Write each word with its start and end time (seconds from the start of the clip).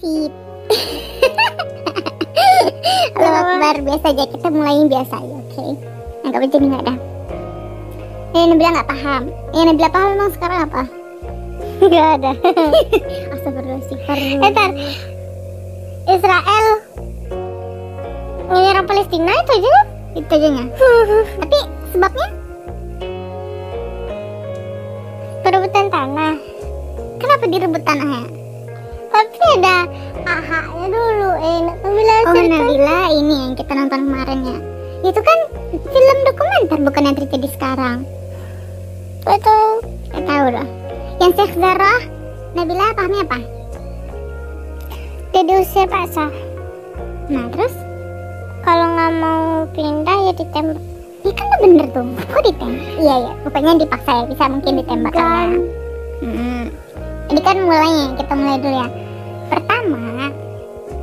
Sip. 0.00 0.32
Halo 3.20 3.28
Akbar, 3.36 3.76
biasa 3.84 4.16
aja 4.16 4.24
kita 4.32 4.48
mulai 4.48 4.88
biasa 4.88 5.12
aja, 5.12 5.36
oke? 5.44 5.66
Anggap 6.24 6.40
aja 6.40 6.56
nih 6.56 6.68
nggak 6.72 6.84
ada. 6.88 6.94
Eh, 8.32 8.44
Nabila 8.48 8.70
nggak 8.80 8.88
paham. 8.88 9.22
Yang 9.52 9.66
Nabila 9.68 9.88
paham 9.92 10.08
emang 10.16 10.32
sekarang 10.32 10.60
apa? 10.64 10.82
Gak 11.92 12.08
ada. 12.16 12.32
Astagfirullahaladzim. 13.36 14.40
Eh, 14.40 14.52
tar. 14.56 14.70
Israel 16.08 16.66
menyerang 18.48 18.88
Palestina 18.88 19.36
itu 19.36 19.52
aja 19.52 19.68
kan? 19.68 19.86
Itu 20.16 20.32
aja 20.32 20.48
nya. 20.48 20.64
Tapi 21.44 21.58
sebabnya 21.92 22.28
Perebutan 25.44 25.92
tanah. 25.92 26.34
kenapa 27.20 27.44
direbut 27.52 27.84
tanahnya? 27.84 28.39
Tapi 29.20 29.36
ada 29.60 29.84
AHA-nya 30.24 30.88
dulu. 30.88 31.30
Eh, 31.44 31.58
Nabila 31.60 32.16
Oh. 32.24 32.32
Nabila 32.40 32.98
ini 33.12 33.34
yang 33.36 33.52
kita 33.52 33.72
nonton 33.76 34.08
kemarin 34.08 34.40
ya. 34.48 34.56
Itu 35.04 35.20
kan 35.20 35.38
film 35.76 36.18
dokumenter 36.24 36.78
bukan 36.80 37.02
yang 37.04 37.16
terjadi 37.20 37.48
sekarang. 37.52 38.08
Betul. 39.28 39.84
Gak 40.08 40.24
tahu 40.24 40.46
loh. 40.56 40.68
Yang 41.20 41.32
Sheikh 41.36 41.52
Zarah, 41.60 42.00
Nabila 42.56 42.96
pahamnya 42.96 43.20
apa? 43.28 43.38
Dia 45.36 45.42
diusir 45.44 45.84
paksa. 45.84 46.32
Nah 47.28 47.44
terus? 47.52 47.76
Kalau 48.64 48.88
nggak 48.88 49.12
mau 49.20 49.68
pindah 49.76 50.16
ya 50.16 50.32
ditembak. 50.32 50.80
Iya 51.28 51.32
kan 51.36 51.46
bener 51.60 51.86
tuh. 51.92 52.08
Kok 52.24 52.40
ditembak? 52.48 52.84
Iya 52.96 53.14
iya. 53.28 53.32
Pokoknya 53.44 53.84
dipaksa 53.84 54.10
ya. 54.16 54.24
Bisa 54.32 54.44
mungkin 54.48 54.80
ditembak 54.80 55.12
Kan. 55.12 55.60
Hmm. 56.24 56.64
Jadi 57.28 57.40
kan 57.44 57.56
mulainya 57.68 58.16
kita 58.16 58.32
mulai 58.32 58.56
dulu 58.56 58.76
ya. 58.80 58.88
Pertama, 59.50 60.30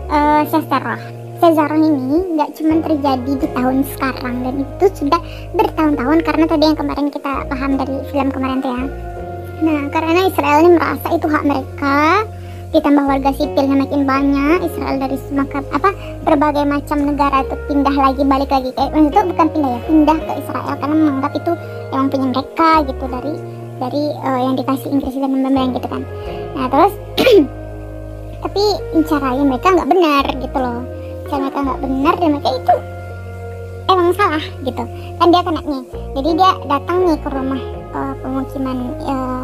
eh 0.07 0.43
Zarah. 0.47 1.01
Sheikh 1.37 1.53
Zarah 1.53 1.77
ini 1.77 2.34
nggak 2.34 2.49
cuma 2.57 2.81
terjadi 2.81 3.31
di 3.37 3.48
tahun 3.54 3.85
sekarang 3.93 4.35
dan 4.41 4.55
itu 4.65 4.85
sudah 4.89 5.21
bertahun-tahun 5.54 6.26
karena 6.26 6.45
tadi 6.49 6.63
yang 6.65 6.77
kemarin 6.81 7.07
kita 7.13 7.31
paham 7.45 7.71
dari 7.77 7.95
film 8.09 8.29
kemarin 8.34 8.57
tuh 8.57 8.73
ya. 8.73 8.85
Nah, 9.57 9.81
karena 9.93 10.21
Israel 10.26 10.57
ini 10.65 10.71
merasa 10.81 11.07
itu 11.13 11.27
hak 11.29 11.43
mereka, 11.45 12.26
ditambah 12.73 13.05
warga 13.05 13.31
sipilnya 13.37 13.76
makin 13.85 14.01
banyak, 14.09 14.57
Israel 14.65 14.98
dari 14.98 15.17
semua 15.29 15.45
apa 15.49 15.89
berbagai 16.26 16.65
macam 16.65 16.98
negara 17.05 17.45
itu 17.45 17.55
pindah 17.70 17.95
lagi 17.95 18.21
balik 18.26 18.49
lagi 18.49 18.70
kayak 18.73 18.91
maksud 18.98 19.13
itu 19.13 19.21
bukan 19.29 19.48
pindah 19.54 19.71
ya, 19.71 19.82
pindah 19.85 20.17
ke 20.17 20.34
Israel 20.41 20.73
karena 20.82 20.95
menganggap 20.98 21.32
itu 21.37 21.51
yang 21.93 22.05
punya 22.09 22.27
mereka 22.34 22.70
gitu 22.82 23.05
dari 23.05 23.34
dari 23.77 24.04
eh, 24.09 24.39
yang 24.41 24.55
dikasih 24.57 24.89
Inggris 24.89 25.15
dan 25.21 25.29
memang 25.29 25.70
gitu 25.77 25.85
kan. 25.85 26.01
Nah, 26.57 26.65
terus 26.65 26.93
tapi 28.48 28.63
caranya 29.12 29.43
mereka 29.43 29.67
nggak 29.76 29.90
benar 29.91 30.23
gitu 30.40 30.57
loh. 30.57 30.81
Cara 31.27 31.40
mereka 31.43 31.59
nggak 31.67 31.81
benar 31.84 32.13
dan 32.15 32.29
mereka 32.31 32.49
itu 32.55 32.76
emang 33.91 34.09
salah 34.15 34.45
gitu. 34.63 34.84
Kan 35.20 35.27
dia 35.35 35.41
kena 35.43 35.62
nih. 35.67 35.84
Jadi 36.15 36.29
dia 36.39 36.51
datang 36.71 36.98
nih 37.04 37.20
ke 37.20 37.27
rumah 37.27 37.62
eh, 37.91 38.13
pemukiman 38.23 38.77
eh, 39.04 39.43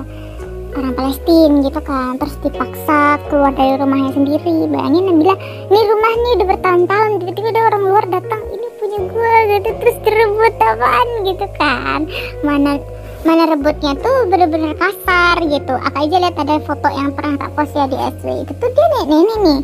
orang 0.80 0.94
Palestina 0.96 1.56
gitu 1.68 1.80
kan. 1.84 2.16
Terus 2.16 2.36
dipaksa 2.48 3.20
keluar 3.28 3.52
dari 3.52 3.76
rumahnya 3.76 4.12
sendiri. 4.16 4.72
Bayangin 4.72 5.04
Nabila 5.12 5.36
ini 5.68 5.80
rumah 5.84 6.14
nih 6.16 6.32
udah 6.40 6.48
bertahun-tahun. 6.56 7.12
Tiba-tiba 7.20 7.48
ada 7.52 7.62
orang 7.76 7.84
luar 7.84 8.06
datang 8.08 8.42
ini 8.56 8.68
punya 8.80 9.00
gua 9.12 9.36
gitu. 9.52 9.70
Terus 9.84 9.98
direbut 10.08 10.56
apaan 10.64 11.08
gitu 11.28 11.48
kan. 11.60 12.00
Mana 12.40 12.80
mana 13.24 13.44
rebutnya 13.50 13.96
tuh 14.00 14.28
bener-bener 14.28 14.76
kasar 14.76 15.40
gitu. 15.48 15.74
Aku 15.80 15.98
aja 16.04 16.18
lihat 16.20 16.36
ada 16.38 16.60
foto 16.64 16.88
yang 16.92 17.12
pernah 17.16 17.40
tak 17.40 17.52
post 17.56 17.74
ya 17.76 17.88
di 17.88 17.98
SW 17.98 18.48
itu 18.48 18.54
tuh 18.56 18.70
dia 18.72 18.88
nih 18.92 19.04
nenek 19.08 19.40
nih 19.44 19.62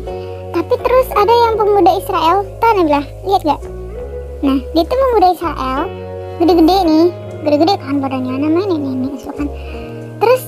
tapi 0.50 0.74
terus 0.82 1.08
ada 1.14 1.30
yang 1.30 1.54
pemuda 1.54 1.92
Israel. 1.98 2.36
Tuh 2.58 2.70
Nabila 2.74 3.02
lihat 3.26 3.42
gak? 3.46 3.60
Nah, 4.40 4.58
dia 4.74 4.84
tuh 4.86 4.96
pemuda 4.98 5.28
Israel, 5.36 5.80
gede-gede 6.42 6.76
nih, 6.86 7.06
gede-gede 7.46 7.74
kan 7.78 7.94
badannya. 8.02 8.34
Namanya 8.40 8.66
nenek-nenek 8.74 9.10
gitu 9.20 9.30
kan. 9.34 9.48
Terus 10.20 10.42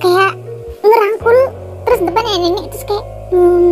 kayak 0.00 0.32
ngerangkul, 0.80 1.38
terus 1.88 2.00
depannya 2.04 2.36
nenek 2.38 2.64
terus 2.70 2.84
kayak 2.86 3.04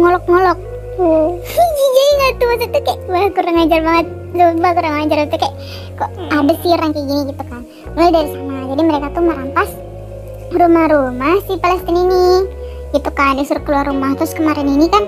ngolok-ngolok. 0.03 0.59
Hmm. 0.99 1.31
Jijik 1.79 2.07
nggak 2.19 2.31
tuh 2.43 2.47
maksudnya 2.51 2.81
kayak 2.83 3.01
wah 3.07 3.27
kurang 3.31 3.57
ajar 3.63 3.81
banget, 3.87 4.07
coba 4.35 4.69
kurang 4.75 4.95
ajar. 5.07 5.19
Itu 5.31 5.37
kayak 5.39 5.55
kok 5.95 6.11
ada 6.35 6.53
sih 6.59 6.71
orang 6.75 6.91
kayak 6.91 7.07
gini 7.07 7.23
gitu 7.31 7.43
kan. 7.47 7.63
Mulai 7.95 8.11
dari 8.11 8.29
sana, 8.35 8.48
jadi 8.69 8.83
mereka 8.85 9.07
tuh 9.17 9.25
merampas 9.25 9.71
rumah-rumah 10.53 11.41
si 11.49 11.57
Palestina 11.57 12.01
ini. 12.05 12.27
Gitu 12.93 13.11
kan 13.13 13.37
disuruh 13.37 13.63
keluar 13.65 13.85
rumah. 13.89 14.17
Terus 14.17 14.33
kemarin 14.37 14.69
ini 14.69 14.87
kan 14.89 15.05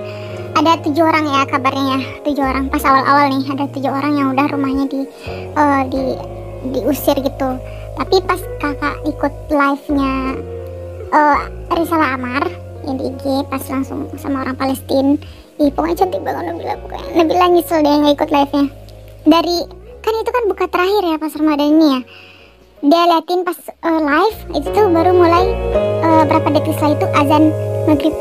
ada 0.57 0.81
tujuh 0.85 1.05
orang 1.05 1.29
ya 1.29 1.45
kabarnya. 1.49 1.97
Ya 1.97 2.01
tujuh 2.25 2.45
orang 2.45 2.73
pas 2.73 2.85
awal-awal 2.85 3.33
nih 3.33 3.45
ada 3.49 3.65
tujuh 3.73 3.93
orang 3.93 4.13
yang 4.17 4.27
udah 4.33 4.47
rumahnya 4.49 4.85
di 4.89 5.01
eh, 5.57 5.83
di 5.93 6.03
diusir 6.77 7.17
gitu. 7.21 7.51
Tapi 7.97 8.17
pas 8.25 8.41
kakak 8.61 8.97
ikut 9.05 9.33
live 9.53 9.87
nya 9.93 10.13
eh 11.11 11.39
Risala 11.77 12.17
Amar 12.17 12.45
yang 12.89 12.97
di 12.97 13.13
IG 13.13 13.25
pas 13.53 13.63
langsung 13.69 14.09
sama 14.17 14.45
orang 14.45 14.57
Palestina 14.57 15.21
ih 15.61 15.69
pokoknya 15.69 16.05
cantik 16.05 16.25
banget 16.25 16.49
Nabila 16.49 16.75
pokoknya. 16.81 17.09
Nabila 17.13 17.47
nyesel 17.53 17.85
deh 17.85 17.93
nggak 17.93 18.15
ikut 18.17 18.31
live 18.33 18.53
nya 18.57 18.67
dari 19.29 19.57
kan 20.01 20.15
itu 20.17 20.31
kan 20.33 20.45
buka 20.49 20.65
terakhir 20.73 21.03
ya 21.05 21.17
pas 21.21 21.33
Ramadan 21.37 21.77
ini 21.77 21.87
ya 21.93 22.01
dia 22.81 23.05
liatin 23.13 23.45
pas 23.45 23.61
eh, 23.61 24.01
live 24.01 24.41
itu 24.57 24.69
tuh 24.73 24.89
baru 24.89 25.13
mulai 25.13 25.53
eh, 26.01 26.23
berapa 26.25 26.49
detik 26.49 26.73
setelah 26.81 26.97
itu 26.97 27.07
azan 27.13 27.45
maghrib. 27.85 28.15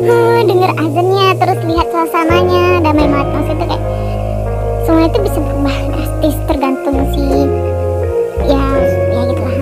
Huh, 0.00 0.40
denger 0.48 0.72
azannya 0.72 1.26
terus 1.36 1.60
lihat 1.68 1.86
suasananya 1.92 2.80
damai 2.80 3.04
banget. 3.12 3.28
Maksudnya 3.28 3.66
kayak 3.68 3.82
semua 4.88 5.04
itu 5.04 5.18
bisa 5.20 5.38
berubah 5.44 5.76
drastis 5.92 6.36
tergantung 6.48 6.96
si 7.12 7.24
ya 8.48 8.64
ya 9.12 9.20
gitu 9.28 9.42
lah 9.44 9.56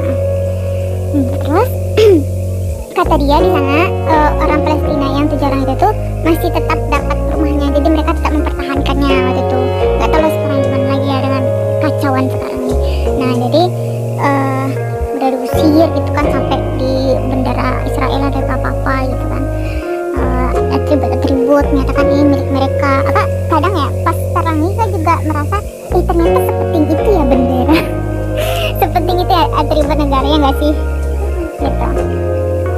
Hmm, 1.08 1.26
terus 1.42 1.70
kata 2.96 3.14
dia 3.18 3.36
di 3.42 3.50
sana 3.50 3.80
eh, 3.90 4.30
orang 4.38 4.60
Palestina 4.62 5.06
yang 5.18 5.26
tujuh 5.34 5.46
orang 5.50 5.62
itu 5.66 5.74
tuh 5.82 5.92
masih 6.22 6.48
tetap 6.54 6.78
dapat 6.94 7.18
rumahnya. 7.34 7.66
Jadi 7.74 7.88
mereka 7.90 8.10
tetap 8.14 8.32
mempertahankannya 8.38 9.14
waktu 9.18 9.42
itu. 9.42 9.58
Nggak 9.98 10.08
tahu 10.14 10.28
sekarang 10.30 10.58
gimana 10.62 10.86
lagi 10.94 11.06
ya 11.10 11.18
dengan 11.26 11.42
kacauan 11.82 12.24
sekarang 12.30 12.62
ini. 12.62 12.76
Nah 13.18 13.32
jadi 13.34 13.87
diusir 15.58 15.90
gitu 15.90 16.10
kan 16.14 16.26
sampai 16.30 16.58
di 16.78 17.18
bendera 17.18 17.82
Israel 17.82 18.20
ada 18.30 18.40
apa-apa 18.46 18.94
gitu 19.10 19.24
kan. 19.26 19.42
Eh, 20.18 20.50
atribut-atribut 20.78 21.64
menyatakan 21.74 22.06
ini 22.14 22.22
milik 22.30 22.48
mereka. 22.54 22.92
Apa 23.10 23.22
kadang 23.50 23.74
ya 23.74 23.88
pas 24.06 24.14
sekarang 24.14 24.56
ini 24.62 24.70
saya 24.78 24.88
juga 24.94 25.14
merasa 25.26 25.56
eh 25.98 26.02
ternyata 26.06 26.38
sepenting 26.46 26.84
itu 26.94 27.10
ya 27.10 27.24
bendera. 27.26 27.78
Sepenting 28.80 29.18
itu 29.18 29.32
ya 29.34 29.44
atribut 29.58 29.96
negaranya 29.98 30.36
nggak 30.46 30.56
sih? 30.62 30.72
Gitu. 31.58 31.88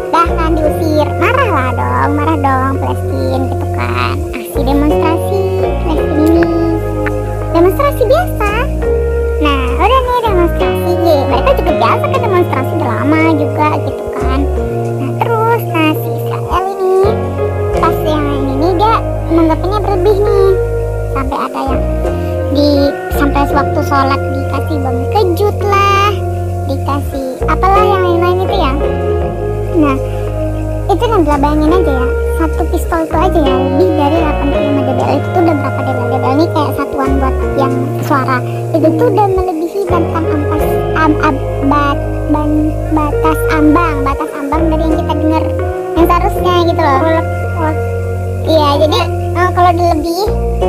Dah 0.08 0.28
kan 0.32 0.50
diusir. 0.56 1.06
Marah 1.20 1.48
lah 1.52 1.70
dong 1.76 2.10
marah 2.16 2.38
dong 2.40 2.72
Palestina 2.80 3.36
gitu 3.44 3.66
kan. 3.76 4.14
Aksi 4.32 4.60
demonstrasi 4.64 5.40
Palestina. 5.84 6.42
Demonstrasi 7.52 8.02
biasa 8.08 8.49
biasa 11.80 12.04
kan 12.12 12.20
demonstrasi 12.20 12.72
udah 12.76 12.90
lama 12.92 13.20
juga 13.40 13.68
gitu 13.88 14.04
kan. 14.12 14.40
Nah 15.00 15.10
terus 15.16 15.62
nah 15.64 15.90
si 15.96 16.08
Israel 16.12 16.64
ini 16.76 16.94
pas 17.80 17.98
yang 18.04 18.26
ini 18.36 18.68
dia 18.76 18.94
menganggapnya 19.32 19.78
berlebih 19.80 20.16
nih. 20.20 20.52
Sampai 21.16 21.38
ada 21.40 21.60
yang 21.72 21.82
di 22.52 22.68
sampai 23.16 23.42
waktu 23.48 23.80
sholat 23.88 24.20
dikasih 24.20 24.76
bom 24.84 24.98
kejut 25.08 25.56
lah 25.64 26.12
dikasih 26.68 27.26
apalah 27.48 27.82
yang 27.82 28.02
lain-lain 28.04 28.38
itu 28.44 28.56
ya. 28.60 28.72
Nah 29.80 29.96
itu 30.92 31.04
Nabila 31.08 31.36
bayangin 31.40 31.76
aja 31.80 31.92
ya 31.96 32.06
satu 32.40 32.62
pistol 32.72 33.00
itu 33.04 33.16
aja 33.16 33.40
ya 33.40 33.56
lebih 33.56 33.88
dari 34.00 34.18
85 34.20 34.88
dBl 34.88 35.12
itu 35.16 35.38
udah 35.44 35.54
berapa 35.60 35.80
dBl 35.80 36.08
dBl 36.12 36.32
ini 36.36 36.46
kayak 36.52 36.72
satuan 36.76 37.10
buat 37.20 37.36
yang 37.56 37.74
suara. 38.04 38.38
Itu 38.76 38.88
tuh 38.96 39.06
udah 39.12 39.26
melebihi 39.32 39.80
batas 39.88 40.24
ampas 40.28 40.69
am, 41.00 41.12
ab, 41.24 41.36
bat, 41.64 41.98
ban, 42.28 42.50
batas 42.92 43.38
ambang. 43.56 43.96
Batas 44.04 44.30
ambang 44.36 44.68
dari 44.68 44.84
yang 44.84 44.94
kita 45.00 45.14
dengar. 45.16 45.44
Yang 45.96 46.06
seharusnya 46.12 46.54
gitu 46.68 46.82
loh. 46.84 47.24
Iya 48.50 48.68
jadi 48.84 49.00
eh, 49.36 49.48
kalau 49.56 49.70
udah 49.70 49.86
lebih 49.94 50.20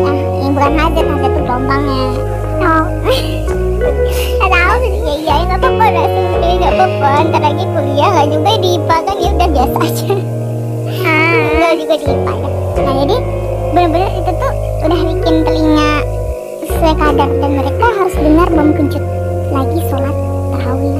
ah 0.05 0.15
yang 0.43 0.51
bukan 0.53 0.73
hajat 0.75 1.05
hajat 1.07 1.31
tuh 1.33 1.43
gelombangnya 1.43 2.03
oh. 2.61 2.85
Tahu 4.51 4.73
sih 4.83 4.91
ya 5.01 5.13
iya 5.17 5.35
nggak 5.49 5.59
apa-apa 5.59 5.83
udah 5.89 6.05
sih. 6.07 6.23
Nggak 6.61 6.73
apa-apa. 6.77 7.09
Ntar 7.27 7.41
lagi 7.41 7.63
kuliah 7.67 8.09
nggak 8.11 8.27
juga 8.31 8.51
di 8.61 8.69
IPA 8.77 8.97
kan 9.03 9.15
ya 9.17 9.29
udah 9.35 9.49
biasa 9.51 9.77
aja. 9.87 10.13
Ah. 11.03 11.43
Nggak 11.59 11.73
juga 11.75 11.93
di 11.99 12.05
IPA 12.07 12.33
ya. 12.39 12.49
Nah 12.79 12.93
jadi 13.03 13.15
benar-benar 13.71 14.11
itu 14.15 14.31
tuh 14.31 14.53
udah 14.85 14.99
bikin 14.99 15.35
telinga 15.43 15.91
sesuai 16.71 16.95
kadar 16.95 17.29
dan 17.39 17.51
mereka 17.51 17.85
harus 17.99 18.15
dengar 18.15 18.47
bom 18.51 18.69
kejut 18.77 19.03
lagi 19.51 19.80
sholat 19.92 20.15
tarawih 20.56 20.95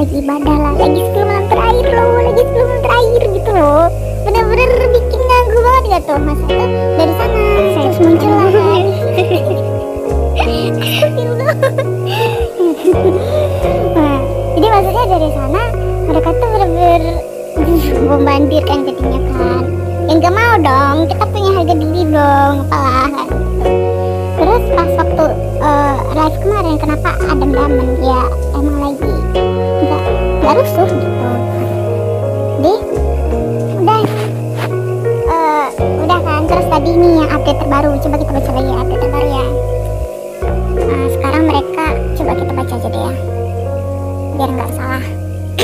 lagi 0.00 0.14
ibadah 0.24 0.56
lah 0.56 0.74
lagi 0.80 1.00
sebelum 1.04 1.26
malam 1.28 1.44
terakhir 1.52 1.86
loh 1.92 2.10
lagi 2.24 2.42
sebelum 2.48 2.66
malam 2.66 2.80
terakhir 2.80 3.22
gitu 3.28 3.50
loh. 3.52 3.84
Bener-bener 4.22 4.70
bikin 4.88 5.20
ganggu 5.20 5.58
banget 5.60 5.84
gak 5.92 6.02
tuh 6.08 6.18
masa 6.22 6.44
itu 6.48 6.66
dari 6.96 7.12
sana 7.18 7.40
terus 7.76 7.98
muncul 8.00 8.32
lah 8.32 8.48
nah, 13.92 14.18
jadi 14.56 14.66
maksudnya 14.72 15.04
dari 15.10 15.28
sana 15.36 15.62
mereka 16.08 16.28
tuh 16.32 16.48
bener-bener 16.56 17.02
bombardir 18.08 18.62
kan 18.64 18.78
jadinya 18.88 19.20
kan. 19.36 19.62
Yang 20.08 20.18
gak 20.24 20.34
mau 20.34 20.54
dong 20.60 20.96
kita 21.08 21.24
punya 21.30 21.50
harga 21.56 21.74
diri 21.76 22.02
dong 22.08 22.54
apalah. 22.72 23.28
Terus 24.40 24.64
pas 24.74 24.90
waktu 24.98 25.24
uh, 25.62 25.91
live 26.12 26.36
kemarin 26.44 26.76
kenapa 26.76 27.16
Adam 27.24 27.50
Damen 27.56 27.88
ya 28.04 28.28
emang 28.52 28.76
lagi 28.84 29.12
nggak 29.32 30.02
nggak 30.44 30.54
rusuh 30.60 30.88
gitu? 30.92 31.08
Jadi 32.60 32.74
udah. 33.80 34.02
Uh, 35.24 35.66
udah 36.04 36.20
kan? 36.20 36.42
Terus 36.44 36.66
tadi 36.68 36.90
nih 36.92 37.12
yang 37.16 37.30
update 37.32 37.58
terbaru. 37.64 37.90
Coba 37.96 38.16
kita 38.20 38.32
baca 38.36 38.50
lagi 38.52 38.72
update 38.76 39.00
terbaru 39.00 39.28
ya. 39.32 39.46
Nah 40.84 41.06
sekarang 41.16 41.42
mereka 41.48 41.86
coba 42.20 42.32
kita 42.36 42.52
baca 42.52 42.74
aja 42.76 42.88
deh 42.92 43.02
ya. 43.02 43.14
Biar 44.36 44.50
nggak 44.52 44.70
salah. 44.76 45.04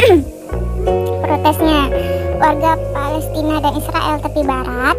Protesnya 1.28 1.80
warga 2.40 2.72
Palestina 2.96 3.54
dan 3.60 3.72
Israel 3.76 4.16
tepi 4.24 4.42
barat 4.48 4.96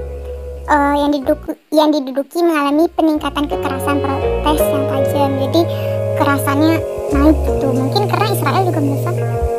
uh, 0.69 0.94
yang 0.94 1.10
diduduki, 1.10 1.52
yang 1.74 1.90
diduduki 1.90 2.40
mengalami 2.45 2.86
peningkatan 2.94 3.50
kekerasan 3.50 3.98
protes. 3.98 4.69
Jadi 5.50 5.66
kerasannya 6.22 6.78
naik 7.10 7.38
gitu. 7.42 7.68
Mungkin 7.74 8.06
karena 8.06 8.28
Israel 8.38 8.62
juga 8.69 8.80
merasa, 8.86 9.10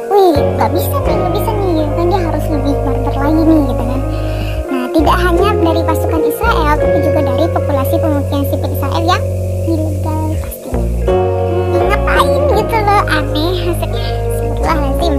wih 0.06 0.38
nggak 0.38 0.70
bisa 0.70 0.96
nih, 1.02 1.14
nggak 1.18 1.32
bisa 1.34 1.50
nih, 1.50 1.70
gitu 1.82 1.92
kan 1.98 2.06
dia 2.06 2.20
harus 2.30 2.44
lebih 2.46 2.74
barbar 2.86 3.14
lagi 3.18 3.42
nih, 3.42 3.60
gitu 3.66 3.82
kan. 3.82 4.00
Nah 4.70 4.84
tidak 4.94 5.16
hanya 5.18 5.48
dari 5.58 5.82
pasukan 5.82 6.22
Israel, 6.30 6.74
tapi 6.78 6.96
juga 7.02 7.20
dari 7.26 7.44
populasi 7.50 7.94
pemukiman 7.98 8.44
sipil 8.46 8.70
Israel 8.70 9.02
yang 9.02 9.24
ilegal 9.66 10.22
pastinya. 10.38 10.82
Ngapain 11.74 12.42
gitu 12.54 12.76
loh, 12.86 13.02
aneh 13.10 13.56
maksudnya. 13.66 14.04
Astagfirullahaladzim. 14.30 15.14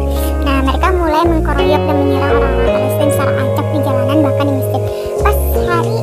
Nah 0.48 0.58
mereka 0.72 0.88
mulai 0.96 1.24
mengkoroyok 1.28 1.82
dan 1.84 1.96
menyerang 2.00 2.32
orang-orang 2.40 2.72
Palestina 2.80 3.12
secara 3.12 3.32
acak 3.44 3.66
di 3.76 3.80
jalanan 3.84 4.18
bahkan 4.24 4.46
di 4.48 4.54
masjid 4.56 4.82
pas 5.20 5.38
hari 5.68 6.00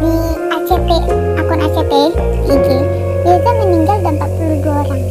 di 0.00 0.12
ACT 0.52 0.90
akun 1.40 1.60
di 1.60 2.02
IG 2.50 2.68
itu 3.26 3.50
meninggal 3.58 3.98
dan 4.06 4.14
42 4.16 4.70
orang. 4.70 5.02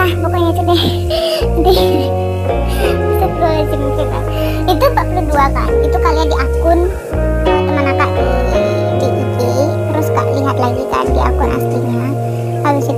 Eh, 0.00 0.16
pokoknya 0.20 0.48
itu 0.50 0.62
deh. 0.64 0.82
Deh 1.60 1.80
Astagfirullahaladzim 3.20 3.80
kita 3.94 4.20
itu 4.70 4.84
42 4.90 5.56
kan 5.56 5.70
itu 5.84 5.96
kalian 6.00 6.26
di 6.26 6.36
akun 6.40 6.78
uh, 7.44 7.60
teman 7.68 7.84
kakak 7.92 8.10
di, 8.16 8.26
di 8.98 9.08
IG 9.08 9.40
terus 9.92 10.08
kak 10.10 10.26
lihat 10.34 10.56
lagi 10.56 10.84
kan 10.88 11.04
di 11.12 11.20
akun 11.20 11.48
aslinya 11.52 12.09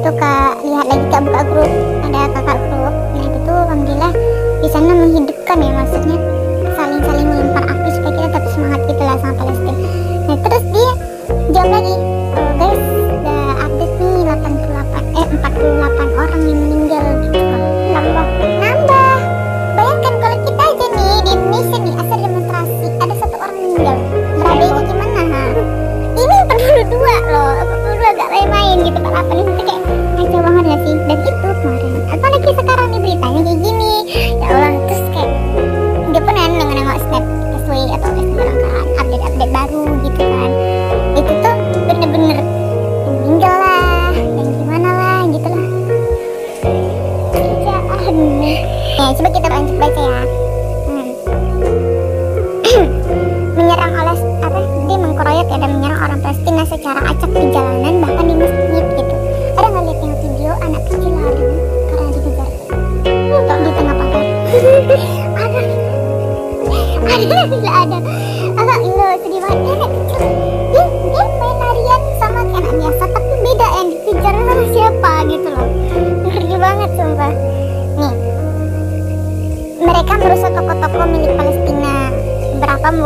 itu 0.03 0.11
kak 0.19 0.59
lihat 0.67 0.87
lagi 0.91 1.07
kak 1.15 1.23
buka 1.23 1.43
grup. 1.47 1.71
Ada 2.03 2.21
kakak 2.35 2.59
grup 2.67 2.95
nah 3.15 3.23
itu 3.23 3.53
alhamdulillah 3.55 4.13
di 4.59 4.69
sana 4.75 4.93
menghidupkan 4.99 5.57
ya 5.63 5.71
maksudnya 5.79 6.19
saling-saling 6.75 7.29
melempar 7.31 7.65
api 7.71 7.89
supaya 7.95 8.11
kita 8.11 8.27
tetap 8.27 8.45
semangat 8.51 8.81
gitu 8.91 9.03
lah 9.07 9.17
sama 9.23 9.35
Palestina. 9.39 9.75
Nah 10.27 10.37
terus 10.43 10.65
dia 10.75 10.91
jawab 11.55 11.71
lagi 11.71 11.95
oh, 12.35 12.51
guys 12.59 12.83
udah 13.15 13.47
update 13.63 13.95
nih 14.03 14.23
88 14.27 15.23
eh 15.23 15.27
48 15.39 16.19
orang 16.19 16.41
yang 16.51 16.59
meninggal 16.59 17.05
gitu 17.23 17.52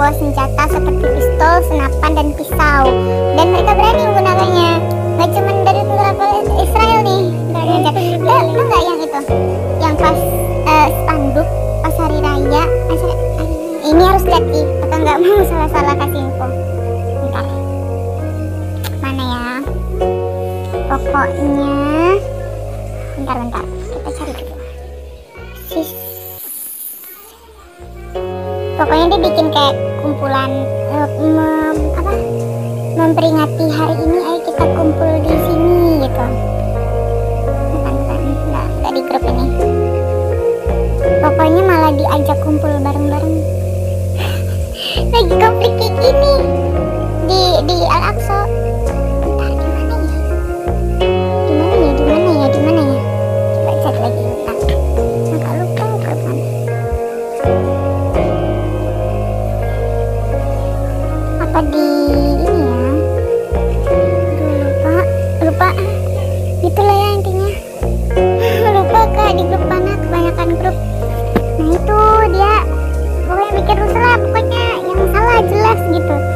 membawa 0.07 0.23
senjata 0.23 0.65
seperti 0.71 1.03
pistol, 1.19 1.55
senapan, 1.67 2.11
dan 2.15 2.29
pisau. 2.39 2.85
Dan 3.35 3.47
mereka 3.51 3.73
berani 3.75 4.03
menggunakannya. 4.07 4.71
Nggak 5.19 5.29
cuma 5.35 5.51
dari 5.67 5.83
tentara 5.83 6.29
Israel 6.63 7.01
nih 7.03 7.25
eh, 7.59 8.43
lo 8.55 8.63
nggak 8.71 8.83
yang 8.87 8.99
itu? 9.03 9.21
Yang 9.83 9.95
pas 9.99 10.19
eh, 10.71 10.89
spanduk 10.95 11.49
pas 11.83 11.95
hari 11.99 12.19
raya. 12.23 12.65
Ini 13.83 14.03
harus 14.07 14.25
lihat 14.31 14.45
nih 14.47 14.67
atau 14.87 14.99
nggak 15.03 15.19
mau 15.27 15.41
salah-salah 15.43 15.95
kasih 15.99 16.21
info? 16.23 16.47
Bentar. 17.27 17.47
Mana 19.03 19.25
ya? 19.27 19.47
Pokoknya 20.87 21.75
bentar 23.19 23.37
bentar. 23.43 23.65
Kita 23.91 24.11
cari 24.23 24.33
dulu. 24.39 24.55
Sis. 25.67 25.91
Pokoknya 28.79 29.07
dia 29.11 29.21
bikin 29.27 29.49
kayak 29.51 29.86
kumpulan 30.27 30.53
eh, 30.91 31.09
mem- 31.23 31.87
apa 31.95 32.13
memperingati 32.99 33.67
hari 33.71 33.95
ini 33.95 34.19
ayo 34.27 34.39
kita 34.43 34.65
kumpul 34.75 35.13
di 35.23 35.35
sini 35.39 36.03
gitu. 36.03 36.25
Nggak 38.51 38.91
di 38.91 39.01
grup 39.07 39.23
ini. 39.23 39.47
Pokoknya 41.23 41.63
malah 41.63 41.93
diajak 41.95 42.39
kumpul 42.43 42.75
bareng-bareng. 42.83 43.37
Lagi 45.15 45.35
konflik 45.39 45.73
kayak 45.79 45.95
gini. 45.95 46.35
Di 47.31 47.43
di 47.63 47.77
Al 47.87 48.03
Aqsa 48.11 48.41
lah 73.85 74.17
pokoknya 74.21 74.65
yang 74.81 75.03
salah 75.13 75.41
jelas 75.45 75.79
gitu 75.93 76.36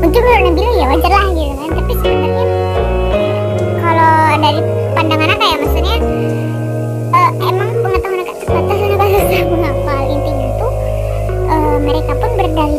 mungkin 0.00 0.20
menurut 0.24 0.52
bilang 0.56 0.74
ya 0.78 0.86
wajar 0.94 1.12
lah 1.12 1.26
gitu 1.32 1.54
kan. 1.54 1.70
Tapi 1.74 1.92
sebenarnya 2.00 2.46
kalau 3.82 4.14
dari 4.40 4.60
pandangan 4.94 5.28
apa 5.34 5.44
ya? 5.44 5.56
Maksudnya 5.60 5.96
uh, 7.14 7.30
emang 7.44 7.70
pengetahuan 7.82 8.20
atas 8.24 8.38
bahasa 8.46 8.94
batas 8.96 9.44
menghafal 9.50 10.02
intinya 10.10 10.48
tuh 10.58 10.72
uh, 11.50 11.76
mereka 11.82 12.12
pun 12.18 12.30
berdalih 12.38 12.73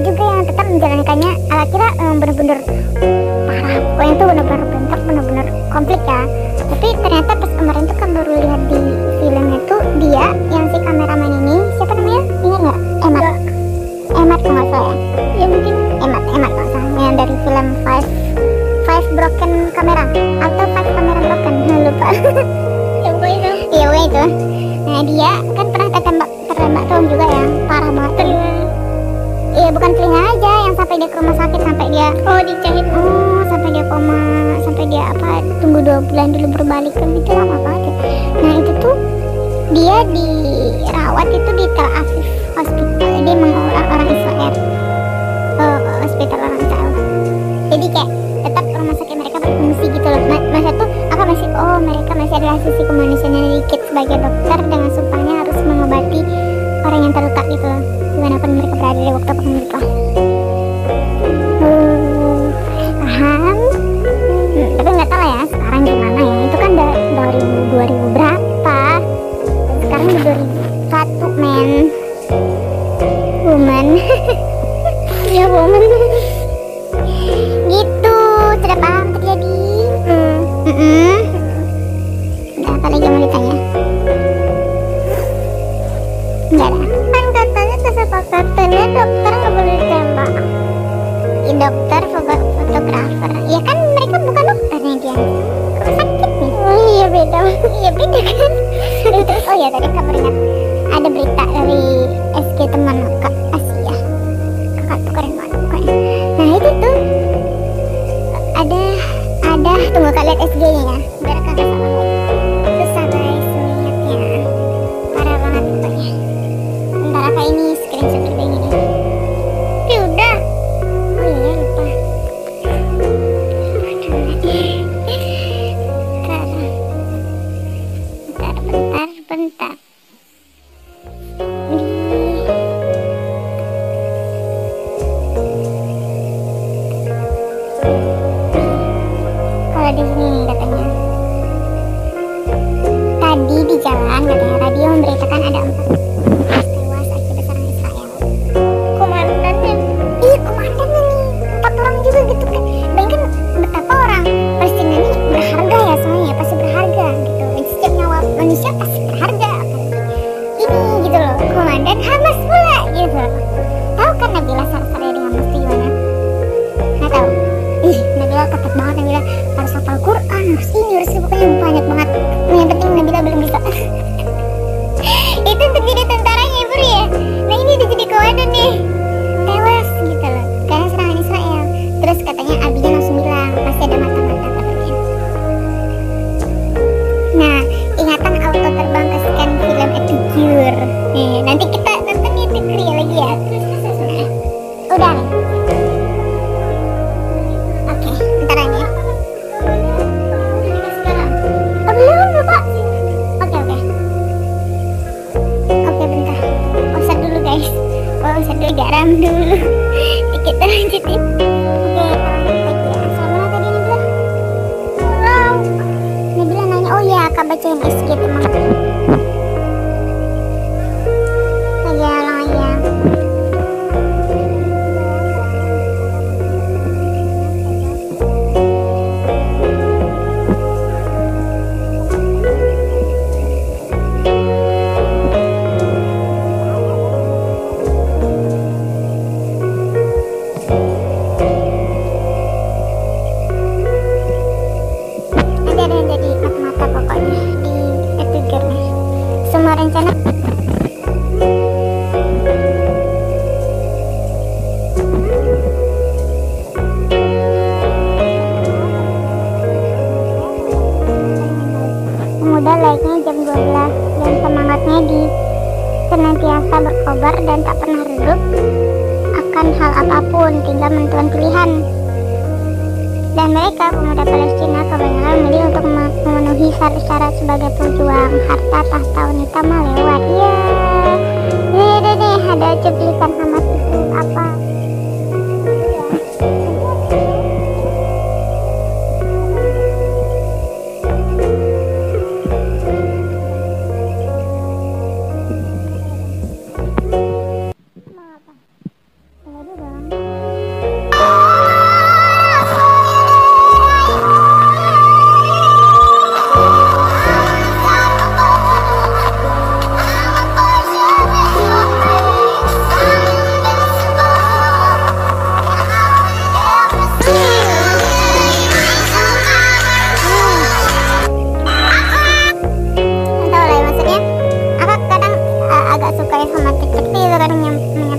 juga 0.00 0.16
gitu 0.16 0.22
yang 0.24 0.44
tetap 0.48 0.66
menjalankannya. 0.66 1.32
Ala 1.52 1.64
kira 1.68 1.88
um, 2.00 2.14
bener-bener 2.16 2.58
parah. 3.44 3.78
Pokoknya 3.84 4.12
itu 4.16 4.24
bener-bener 4.24 4.60
bentrok 4.72 5.00
bener-bener 5.04 5.46
konflik 5.68 6.00
ya. 6.08 6.20
Tapi 6.70 6.88
ternyata 7.04 7.32
pas 7.36 7.50
kemarin 7.52 7.82
tuh 7.84 7.96
kan 8.00 8.08
baru 8.16 8.32
lihat 8.40 8.60
di 8.70 8.80
filmnya 9.20 9.58
tuh 9.68 9.80
dia 10.00 10.26
yang 10.48 10.64
si 10.72 10.78
kameramen 10.80 11.30
ini 11.44 11.56
siapa 11.76 11.92
namanya? 11.92 12.22
Ingat 12.40 12.60
nggak? 12.64 12.78
Emat 13.04 13.22
ya. 13.22 13.34
Emat 14.10 14.38
kalau 14.40 14.54
nggak 14.56 14.68
salah 14.72 14.88
ya? 14.88 14.94
Ya 15.36 15.46
mungkin. 15.50 15.74
Emat 16.00 16.22
Emat 16.32 16.50
kalau 16.56 16.68
salah. 16.72 16.90
Yang 17.00 17.14
dari 17.20 17.34
film 17.44 17.66
Five 17.84 18.06
Five 18.88 19.06
Broken 19.12 19.52
Camera. 19.76 20.04
Atau 20.40 20.64
Five 20.72 20.90
Camera 20.96 21.20
Broken 21.20 21.54
nah, 21.68 21.78
lupa. 21.84 22.08
Ya 23.00 23.16
gue 23.16 23.30
itu 23.32 23.50
iya 23.72 23.88
itu. 23.96 24.24
Nah 24.84 25.00
dia 25.08 25.32
kan 25.56 25.66
pernah 25.72 25.88
tertembak 25.88 26.30
tertembak 26.52 26.84
tuh 26.84 27.00
juga 27.08 27.26
ya. 27.28 27.44
Parah 27.64 27.90
banget. 27.92 28.28
Iya 28.28 28.59
iya 29.56 29.68
bukan 29.74 29.90
telinga 29.96 30.22
aja 30.22 30.52
yang 30.68 30.74
sampai 30.78 30.96
dia 31.00 31.08
ke 31.10 31.16
rumah 31.18 31.36
sakit 31.36 31.60
sampai 31.62 31.86
dia 31.90 32.08
oh 32.26 32.40
dicahit. 32.42 32.86
Oh 32.94 33.42
sampai 33.50 33.68
dia 33.74 33.84
koma 33.90 34.20
sampai 34.62 34.84
dia 34.86 35.02
apa 35.10 35.30
tunggu 35.58 35.78
dua 35.82 35.98
bulan 36.06 36.26
dulu 36.30 36.46
berbalik. 36.54 36.92
Kan 36.94 37.10
itu 37.18 37.30
lama 37.34 37.56
banget 37.62 37.82
ya. 37.82 37.94
nah 38.40 38.52
itu 38.56 38.72
tuh 38.78 38.96
dia 39.70 39.96
dirawat 40.10 41.26
itu 41.30 41.50
di 41.54 41.64
Tel 41.74 41.88
Aviv 41.94 42.26
hospital. 42.58 43.10
Dia 43.26 43.32
emang 43.34 43.52
orang 43.54 43.86
orang 43.90 44.08
Israel. 44.10 44.54
Oh, 45.60 45.78
hospital 46.02 46.38
orang 46.38 46.60
Israel. 46.62 46.90
Jadi 47.70 47.86
kayak 47.94 48.10
tetap 48.40 48.64
rumah 48.74 48.96
sakit 48.96 49.16
mereka 49.18 49.36
berfungsi 49.38 49.84
gitu 49.92 50.08
loh. 50.08 50.22
Masa 50.50 50.70
tuh 50.74 50.88
apa 51.10 51.22
masih 51.26 51.48
oh 51.54 51.78
mereka 51.82 52.12
masih 52.14 52.34
ada 52.38 52.58
sisi 52.62 52.82
kemanusiaan 52.86 53.34
dikit 53.60 53.80
sebagai 53.86 54.16
dokter 54.18 54.58
dengan 54.66 54.90
sumpahnya 54.94 55.34
harus 55.44 55.58
mengobati 55.62 56.20
orang 56.86 57.00
yang 57.06 57.12
terluka 57.14 57.42
gitu 57.50 57.66
loh. 57.66 57.82
मैंने 58.20 58.34
अपन 58.36 58.50
मेरे 58.50 58.68
को 58.68 58.76
ब्राइडल 58.76 59.12
वक्त 59.14 59.30
अपन 59.30 60.39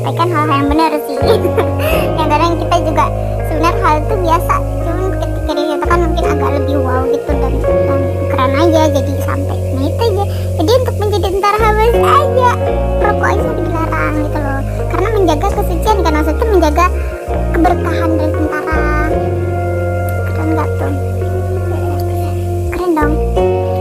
menyampaikan 0.02 0.28
hal-hal 0.34 0.58
yang 0.60 0.70
benar 0.70 0.92
sih. 1.08 1.18
Yang 2.20 2.30
kadang 2.30 2.54
kita 2.60 2.76
juga 2.84 3.06
sebenarnya 3.48 3.80
hal 3.82 3.94
itu 4.02 4.16
biasa. 4.22 4.56
Cuman 4.60 5.06
ketika 5.18 5.52
dinyatakan 5.56 5.98
mungkin 6.04 6.24
agak 6.26 6.50
lebih 6.60 6.76
wow 6.82 7.02
gitu 7.08 7.32
dan, 7.32 7.54
dan 7.62 8.02
keren 8.28 8.54
aja 8.58 8.82
jadi 8.92 9.14
sampai 9.24 9.58
nah 9.72 9.84
itu 9.88 10.02
aja. 10.04 10.26
Jadi 10.60 10.72
untuk 10.84 10.96
menjadi 11.00 11.28
tentara 11.32 11.58
habis 11.62 11.96
aja. 11.96 12.50
Rokok 13.02 13.28
aja 13.30 13.50
dilarang 13.56 14.14
gitu 14.20 14.40
loh. 14.42 14.62
Karena 14.92 15.08
menjaga 15.16 15.48
kesucian 15.54 15.98
kan 16.04 16.12
maksudnya 16.12 16.46
menjaga 16.52 16.86
keberkahan 17.56 18.10
dari 18.20 18.34
tentara. 18.36 18.82
Keren 20.28 20.50
gak 20.58 20.70
tuh? 20.76 20.94
Keren 22.74 22.92
dong. 22.98 23.14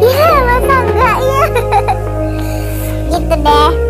Ya 0.00 0.30
masa 0.46 0.76
enggak 0.84 1.18
ya 1.20 1.42
gitu 3.12 3.34
deh 3.36 3.89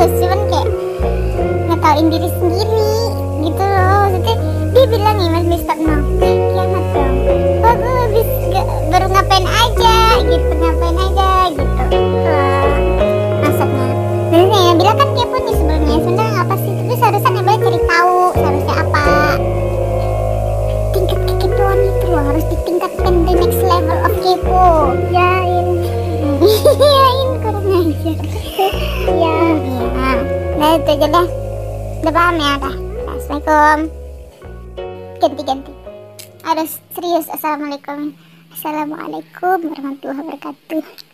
yang 0.00 0.16
serius 0.16 0.24
cuman 0.24 0.40
kayak 0.48 0.68
ngetawain 1.68 2.06
diri 2.08 2.28
sendiri 2.40 2.92
gitu 3.44 3.64
loh. 3.68 4.04
Maksudnya 4.08 4.36
dia 4.72 4.84
bilang 4.88 5.16
nih 5.20 5.28
mas 5.28 5.44
Mister 5.44 5.76
no 5.76 5.96
kiamat 6.16 6.84
dong. 6.96 7.14
Wah 7.60 7.74
gue 7.76 7.92
habis 8.08 8.28
baru 8.88 9.06
ngapain 9.12 9.44
aja 9.44 9.96
gitu 10.24 10.52
ngapain 10.56 10.96
aja 10.96 11.30
gitu. 11.52 11.64
Wah, 12.24 12.68
maksudnya. 13.44 13.88
Sebenarnya 14.30 14.60
yang 14.72 14.76
bilang 14.80 14.96
kan 14.96 15.08
kepo 15.12 15.36
nih 15.36 15.54
sebelumnya 15.60 15.96
sebenarnya 16.00 16.40
apa 16.48 16.54
sih? 16.64 16.72
Tapi 16.72 16.94
seharusnya 16.96 17.30
Nabila 17.36 17.56
cari 17.60 17.80
tahu 17.84 18.16
seharusnya 18.40 18.74
apa. 18.80 19.04
Tingkat 20.96 21.20
kekepoan 21.28 21.78
itu 21.84 22.06
loh 22.08 22.22
harus 22.24 22.44
ditingkatkan 22.48 23.14
the 23.28 23.32
next 23.36 23.60
level 23.60 23.98
of 24.00 24.14
kepo. 24.24 24.64
Yain. 25.12 25.66
Yain 26.96 27.28
kurang 27.44 27.68
ajar. 27.68 28.16
Ya 29.10 29.49
nah 30.60 30.76
itu 30.76 30.90
aja 30.92 31.06
deh. 31.08 31.28
Udah 32.04 32.12
paham 32.12 32.36
ya 32.36 32.52
dah 32.60 32.76
assalamualaikum. 33.16 33.78
Ganti 35.16 35.42
ganti. 35.48 35.72
Harus 36.44 36.70
serius. 36.92 37.26
Assalamualaikum. 37.32 38.12
Assalamualaikum 38.52 39.72
warahmatullahi 39.72 40.20
wabarakatuh 40.20 41.09